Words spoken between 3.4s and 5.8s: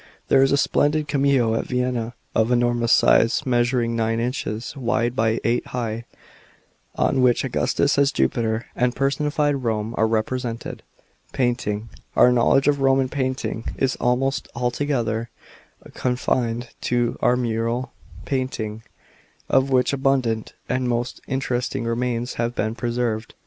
measuring nine inches wide by eight